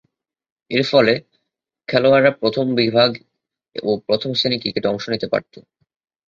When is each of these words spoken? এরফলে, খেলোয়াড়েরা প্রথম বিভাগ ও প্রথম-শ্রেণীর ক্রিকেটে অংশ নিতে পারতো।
এরফলে, 0.71 1.13
খেলোয়াড়েরা 1.89 2.31
প্রথম 2.39 2.65
বিভাগ 2.75 3.09
ও 3.75 3.99
প্রথম-শ্রেণীর 4.07 4.61
ক্রিকেটে 4.61 4.87
অংশ 4.87 5.05
নিতে 5.09 5.27
পারতো। 5.27 5.57